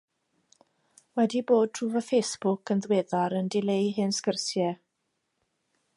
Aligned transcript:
Wedi 1.19 1.41
bod 1.51 1.73
trwy 1.79 1.91
fy 1.97 2.01
Facebook 2.07 2.73
yn 2.77 2.83
ddiweddar 2.85 3.37
yn 3.43 3.53
dileu 3.57 3.93
hen 3.99 4.19
sgyrsiau. 4.21 4.75